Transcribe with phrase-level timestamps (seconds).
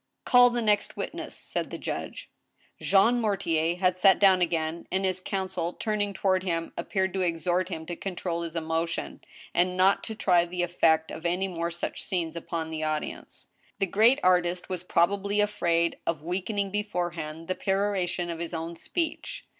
[0.25, 1.35] Call the next witness!
[1.37, 2.31] '* said the judge.
[2.81, 7.21] Jean Mortier had sat down again; and his counsel, turning to ward him, appeared to
[7.21, 9.21] exhort him to control his emotion,
[9.53, 13.49] and not to try the effect of any more such scenes upon the audience.
[13.77, 19.45] The great artist was probably afraid of weakening beforehand the peroration of his own speech.